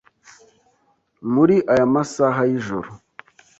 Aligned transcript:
muri 1.33 1.55
aya 1.71 1.85
masaha 1.93 2.41
y’ijoro. 2.49 2.89